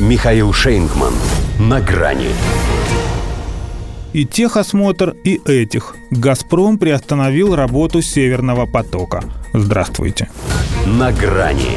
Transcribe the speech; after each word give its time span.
Михаил 0.00 0.52
Шейнгман. 0.52 1.14
На 1.60 1.80
грани. 1.80 2.30
И 4.12 4.24
техосмотр, 4.24 5.14
и 5.22 5.40
этих. 5.44 5.94
«Газпром» 6.10 6.78
приостановил 6.78 7.54
работу 7.54 8.02
«Северного 8.02 8.66
потока». 8.66 9.22
Здравствуйте. 9.52 10.28
На 10.84 11.12
грани. 11.12 11.76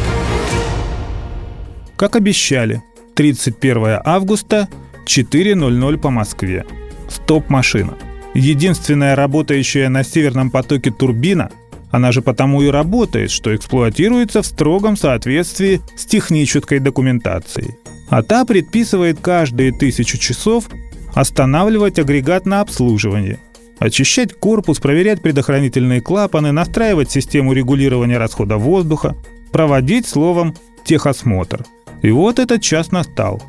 Как 1.95 2.15
обещали, 2.15 2.81
31 3.15 3.99
августа, 4.03 4.67
4.00 5.05 5.97
по 5.97 6.09
Москве. 6.09 6.65
Стоп-машина. 7.07 7.93
Единственная 8.33 9.15
работающая 9.15 9.89
на 9.89 10.03
«Северном 10.03 10.49
потоке» 10.49 10.89
турбина– 10.89 11.51
она 11.89 12.11
же 12.11 12.21
потому 12.21 12.61
и 12.61 12.67
работает, 12.67 13.31
что 13.31 13.55
эксплуатируется 13.55 14.41
в 14.41 14.45
строгом 14.45 14.97
соответствии 14.97 15.81
с 15.95 16.05
технической 16.05 16.79
документацией. 16.79 17.75
А 18.09 18.23
та 18.23 18.45
предписывает 18.45 19.19
каждые 19.19 19.71
тысячу 19.71 20.17
часов 20.17 20.69
останавливать 21.13 21.99
агрегат 21.99 22.45
на 22.45 22.61
обслуживание, 22.61 23.39
очищать 23.79 24.33
корпус, 24.33 24.79
проверять 24.79 25.21
предохранительные 25.21 26.01
клапаны, 26.01 26.51
настраивать 26.51 27.11
систему 27.11 27.53
регулирования 27.53 28.17
расхода 28.17 28.57
воздуха, 28.57 29.15
проводить 29.51 30.07
словом 30.07 30.55
техосмотр. 30.85 31.65
И 32.01 32.11
вот 32.11 32.39
этот 32.39 32.61
час 32.61 32.91
настал. 32.91 33.41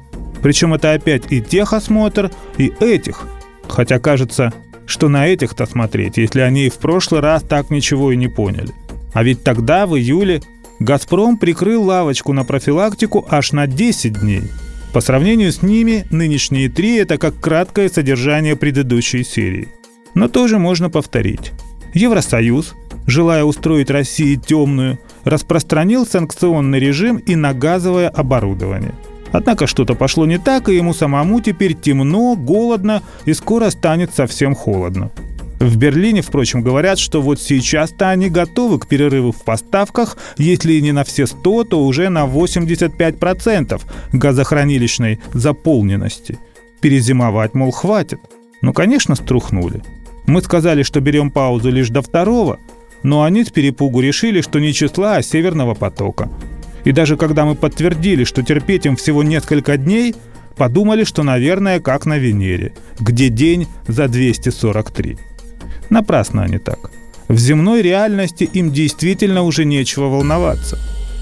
Причем 0.43 0.75
это 0.75 0.93
опять 0.93 1.31
и 1.31 1.41
техосмотр, 1.41 2.31
и 2.57 2.73
этих. 2.81 3.27
Хотя 3.69 3.99
кажется, 3.99 4.53
что 4.87 5.09
на 5.09 5.27
этих-то 5.27 5.67
смотреть, 5.67 6.17
если 6.17 6.41
они 6.41 6.67
и 6.67 6.71
в 6.71 6.79
прошлый 6.79 7.21
раз 7.21 7.43
так 7.43 7.71
ничего 7.71 8.13
и 8.13 8.17
не 8.17 8.29
поняли. 8.29 8.71
А 9.13 9.23
ведь 9.23 9.45
тогда, 9.45 9.87
в 9.87 9.97
июле, 9.97 10.43
«Газпром» 10.81 11.37
прикрыл 11.37 11.83
лавочку 11.83 12.33
на 12.33 12.45
профилактику 12.45 13.27
аж 13.29 13.53
на 13.53 13.67
10 13.67 14.21
дней. 14.21 14.43
По 14.93 15.01
сравнению 15.01 15.53
с 15.53 15.63
ними, 15.63 16.07
нынешние 16.11 16.69
три– 16.69 16.97
это 16.99 17.19
как 17.19 17.39
краткое 17.41 17.89
содержание 17.89 18.57
предыдущей 18.57 19.25
серии. 19.25 19.69
Но 20.15 20.29
тоже 20.29 20.59
можно 20.59 20.89
повторить. 20.89 21.53
Евросоюз, 21.95 22.75
желая 23.07 23.45
устроить 23.45 23.91
России 23.91 24.37
темную, 24.37 24.99
распространил 25.25 26.07
санкционный 26.07 26.79
режим 26.79 27.17
и 27.17 27.37
на 27.37 27.53
газовое 27.53 28.09
оборудование– 28.09 28.95
Однако 29.33 29.67
что-то 29.67 29.95
пошло 29.95 30.27
не 30.27 30.39
так, 30.39 30.69
и 30.69 30.77
ему 30.77 30.95
самому 30.95 31.41
теперь 31.41 31.75
темно, 31.75 32.35
голодно 32.37 33.03
и 33.25 33.35
скоро 33.35 33.71
станет 33.71 34.15
совсем 34.15 34.55
холодно. 34.55 35.11
В 35.59 35.77
Берлине, 35.77 36.23
впрочем, 36.23 36.63
говорят, 36.63 36.99
что 36.99 37.21
вот 37.21 37.41
сейчас-то 37.41 38.11
они 38.11 38.31
готовы 38.31 38.79
к 38.79 38.87
перерыву 38.87 39.33
в 39.33 39.43
поставках, 39.43 40.17
если 40.37 40.79
не 40.79 40.93
на 40.93 41.03
все 41.03 41.27
100, 41.27 41.65
то 41.65 41.85
уже 41.85 42.09
на 42.11 42.27
85% 42.27 43.81
газохранилищной 44.13 45.19
заполненности. 45.35 46.39
Перезимовать, 46.81 47.55
мол, 47.55 47.73
хватит. 47.73 48.21
Ну, 48.63 48.73
конечно, 48.73 49.17
струхнули. 49.17 49.83
Мы 50.27 50.43
сказали, 50.43 50.85
что 50.85 51.01
берем 51.01 51.31
паузу 51.31 51.71
лишь 51.71 51.89
до 51.89 52.03
второго, 52.03 52.61
но 53.03 53.25
они 53.25 53.45
с 53.45 53.51
перепугу 53.51 54.01
решили, 54.01 54.43
что 54.43 54.61
не 54.61 54.73
числа, 54.73 55.17
а 55.17 55.23
северного 55.23 55.75
потока. 55.75 56.29
И 56.85 56.93
даже 56.93 57.17
когда 57.17 57.45
мы 57.45 57.57
подтвердили, 57.57 58.23
что 58.23 58.43
терпеть 58.43 58.87
им 58.87 58.95
всего 58.95 59.25
несколько 59.25 59.77
дней, 59.77 60.15
подумали, 60.57 61.03
что, 61.03 61.25
наверное, 61.25 61.81
как 61.81 62.07
на 62.07 62.19
Венере, 62.19 62.75
где 63.01 63.29
день 63.29 63.67
за 63.89 64.07
243. 64.07 65.19
Напрасно 65.91 66.43
они 66.43 66.59
так. 66.59 66.91
В 67.29 67.39
земной 67.39 67.83
реальности 67.83 68.45
им 68.45 68.73
действительно 68.73 69.43
уже 69.43 69.65
нечего 69.65 70.07
волноваться. 70.07 70.79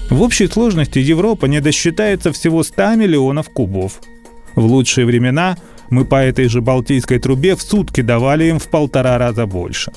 В 0.09 0.21
общей 0.21 0.47
сложности 0.47 0.99
Европа 0.99 1.47
не 1.47 1.59
досчитается 1.59 2.31
всего 2.31 2.63
100 2.63 2.95
миллионов 2.95 3.49
кубов. 3.49 3.99
В 4.55 4.65
лучшие 4.65 5.05
времена 5.05 5.57
мы 5.89 6.05
по 6.05 6.15
этой 6.15 6.47
же 6.47 6.61
Балтийской 6.61 7.19
трубе 7.19 7.55
в 7.55 7.61
сутки 7.61 8.01
давали 8.01 8.45
им 8.45 8.59
в 8.59 8.67
полтора 8.67 9.17
раза 9.17 9.45
больше. 9.45 9.91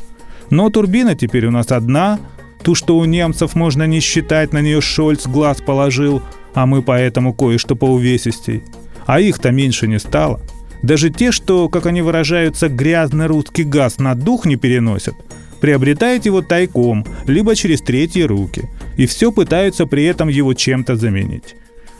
Но 0.51 0.69
турбина 0.71 1.15
теперь 1.15 1.47
у 1.47 1.51
нас 1.51 1.71
одна, 1.71 2.19
Ту, 2.63 2.75
что 2.75 2.99
у 2.99 3.05
немцев 3.05 3.55
можно 3.55 3.87
не 3.87 4.01
считать, 4.01 4.53
на 4.53 4.61
нее 4.61 4.81
Шольц 4.81 5.27
глаз 5.27 5.61
положил, 5.61 6.23
а 6.55 6.67
мы 6.67 6.83
поэтому 6.83 7.33
кое-что 7.33 7.75
поувесистей. 7.75 8.63
А 9.07 9.21
их-то 9.21 9.51
меньше 9.51 9.87
не 9.89 9.99
стало. 9.99 10.41
Даже 10.83 11.11
те, 11.11 11.31
что, 11.31 11.69
как 11.69 11.87
они 11.87 12.03
выражаются, 12.03 12.69
грязный 12.69 13.27
русский 13.27 13.65
газ 13.65 13.99
на 13.99 14.15
дух 14.15 14.47
не 14.47 14.57
переносят, 14.57 15.15
приобретают 15.61 16.25
его 16.25 16.41
тайком, 16.43 17.05
либо 17.27 17.55
через 17.55 17.83
третьи 17.83 18.23
руки, 18.23 18.69
и 18.97 19.07
все 19.07 19.31
пытаются 19.31 19.87
при 19.87 20.05
этом 20.05 20.29
его 20.29 20.55
чем-то 20.55 20.97
заменить. 20.97 21.55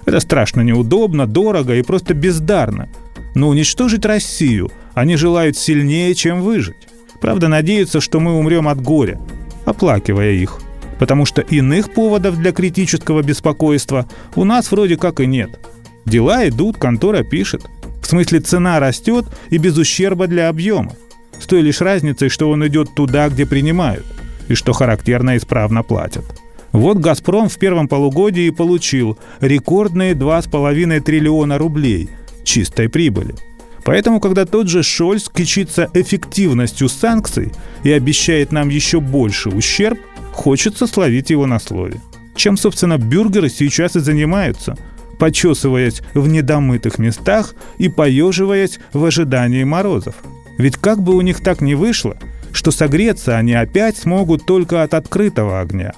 Это 0.07 0.21
страшно 0.21 0.63
неудобно, 0.63 1.27
дорого 1.27 1.77
и 1.77 1.83
просто 1.83 2.15
бездарно. 2.15 2.89
Но 3.35 3.49
уничтожить 3.49 4.07
Россию 4.07 4.73
они 4.95 5.17
желают 5.17 5.57
сильнее, 5.57 6.15
чем 6.15 6.41
выжить. 6.41 6.89
Правда, 7.21 7.49
надеются, 7.49 8.01
что 8.01 8.19
мы 8.19 8.33
умрем 8.33 8.67
от 8.67 8.81
горя, 8.81 9.21
оплакивая 9.67 10.33
их. 10.33 10.59
Потому 10.99 11.27
что 11.27 11.43
иных 11.43 11.93
поводов 11.93 12.37
для 12.37 12.53
критического 12.53 13.23
беспокойства 13.23 14.09
у 14.37 14.45
нас 14.45 14.71
вроде 14.71 14.97
как 14.97 15.21
и 15.21 15.27
нет. 15.27 15.61
Дела 16.07 16.49
идут, 16.49 16.77
контора 16.79 17.23
пишет. 17.23 17.63
Смысле 18.11 18.41
цена 18.41 18.81
растет 18.81 19.27
и 19.51 19.59
без 19.59 19.79
ущерба 19.79 20.27
для 20.27 20.49
объема. 20.49 20.95
С 21.39 21.47
той 21.47 21.61
лишь 21.61 21.81
разницей, 21.81 22.29
что 22.29 22.51
он 22.51 22.67
идет 22.67 22.93
туда, 22.97 23.29
где 23.29 23.47
принимают. 23.47 24.05
И 24.49 24.55
что 24.55 24.73
характерно 24.73 25.37
исправно 25.37 25.85
платят. 25.85 26.25
Вот 26.73 26.99
«Газпром» 26.99 27.49
в 27.49 27.57
первом 27.57 27.87
полугодии 27.87 28.51
получил 28.51 29.17
рекордные 29.41 30.15
2,5 30.15 31.01
триллиона 31.03 31.57
рублей 31.57 32.11
чистой 32.45 32.89
прибыли– 32.89 33.35
Поэтому, 33.85 34.21
когда 34.21 34.45
тот 34.45 34.69
же 34.69 34.83
Шольц 34.83 35.31
кичится 35.31 35.89
эффективностью 35.95 36.89
санкций 36.89 37.53
и 37.83 37.91
обещает 37.91 38.53
нам 38.53 38.69
еще 38.69 39.01
больше 39.01 39.49
ущерб, 39.49 39.99
хочется 40.33 40.87
словить 40.87 41.31
его 41.31 41.47
на 41.47 41.59
слове. 41.59 42.01
Чем, 42.37 42.57
собственно, 42.57 42.99
бюргеры 42.99 43.49
сейчас 43.49 43.97
и 43.97 44.01
занимаются, 44.01 44.77
почесываясь 45.21 46.01
в 46.15 46.27
недомытых 46.27 46.99
местах 46.99 47.55
и 47.79 47.89
поеживаясь 47.89 48.81
в 48.95 49.05
ожидании 49.05 49.63
морозов. 49.63 50.15
Ведь 50.59 50.77
как 50.77 51.03
бы 51.03 51.15
у 51.15 51.21
них 51.21 51.41
так 51.41 51.61
не 51.61 51.75
вышло, 51.75 52.17
что 52.53 52.71
согреться 52.71 53.37
они 53.37 53.53
опять 53.53 53.99
смогут 53.99 54.47
только 54.47 54.83
от 54.83 54.95
открытого 54.95 55.61
огня. 55.61 55.93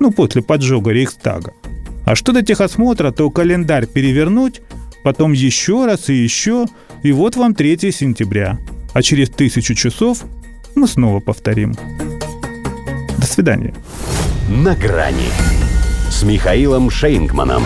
Ну, 0.00 0.10
после 0.10 0.42
поджога 0.42 0.90
Рейхстага. 0.90 1.52
А 2.04 2.16
что 2.16 2.32
до 2.32 2.42
техосмотра, 2.42 3.12
то 3.12 3.30
календарь 3.30 3.86
перевернуть, 3.86 4.62
потом 5.04 5.32
еще 5.32 5.86
раз 5.86 6.08
и 6.08 6.14
еще, 6.14 6.66
и 7.02 7.12
вот 7.12 7.36
вам 7.36 7.54
3 7.54 7.92
сентября. 7.92 8.58
А 8.94 9.02
через 9.02 9.28
тысячу 9.28 9.74
часов 9.74 10.24
мы 10.74 10.88
снова 10.88 11.20
повторим. 11.20 11.74
До 13.18 13.26
свидания. 13.26 13.74
На 14.48 14.74
грани 14.74 15.28
с 16.10 16.22
Михаилом 16.22 16.90
Шейнгманом. 16.90 17.64